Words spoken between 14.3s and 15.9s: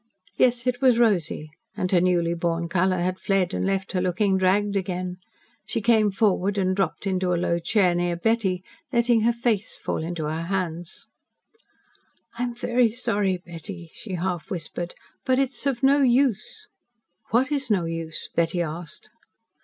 whispered, "but it is